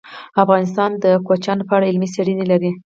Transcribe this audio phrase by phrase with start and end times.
[0.43, 2.71] افغانستان د کوچیان په اړه علمي څېړنې لري.